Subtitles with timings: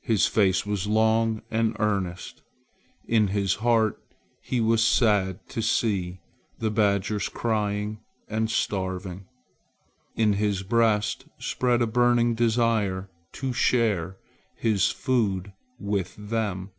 [0.00, 2.40] His face was long and earnest.
[3.06, 4.00] In his heart
[4.40, 6.20] he was sad to see
[6.58, 9.26] the badgers crying and starving.
[10.16, 14.16] In his breast spread a burning desire to share
[14.56, 16.70] his food with them.